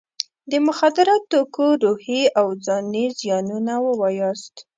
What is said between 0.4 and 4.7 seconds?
د مخدره توکو روحي او ځاني زیانونه ووایاست.